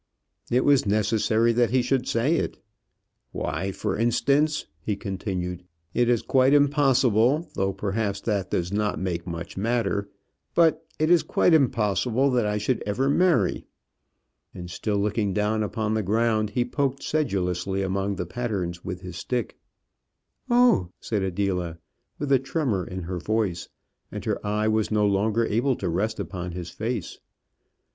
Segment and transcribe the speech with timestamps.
[0.49, 2.57] It was necessary that he should say it.
[3.31, 9.27] "Why, for instance," he continued, "it is quite impossible, though perhaps that does not make
[9.27, 10.09] much matter;
[10.55, 13.67] but it is quite impossible that I should ever marry."
[14.55, 19.17] And still looking down upon the ground, he poked sedulously among the patterns with his
[19.17, 19.55] stick.
[20.49, 21.77] "Oh!" said Adela,
[22.17, 23.69] with a tremour in her voice,
[24.11, 27.19] and her eye was no longer able to rest upon his face.